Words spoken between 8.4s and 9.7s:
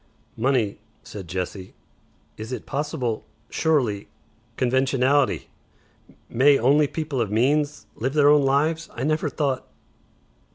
Lives? I never thought